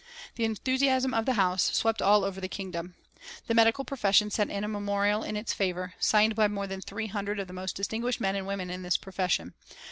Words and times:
The 0.33 0.45
enthusiasm 0.45 1.13
of 1.13 1.27
the 1.27 1.33
House 1.35 1.61
swept 1.77 2.01
all 2.01 2.23
over 2.23 2.41
the 2.41 2.47
Kingdom. 2.47 2.95
The 3.45 3.53
medical 3.53 3.85
profession 3.85 4.31
sent 4.31 4.49
in 4.51 4.63
a 4.63 4.67
memorial 4.67 5.21
in 5.21 5.37
its 5.37 5.53
favour, 5.53 5.93
signed 5.99 6.33
by 6.35 6.47
more 6.47 6.65
than 6.65 6.81
three 6.81 7.05
hundred 7.05 7.39
of 7.39 7.45
the 7.45 7.53
most 7.53 7.75
distinguished 7.75 8.19
men 8.19 8.35
and 8.35 8.47
women 8.47 8.71
in 8.71 8.81
the 8.81 8.97
profession. 8.99 9.53